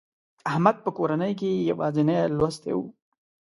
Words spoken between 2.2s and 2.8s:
لوستي و.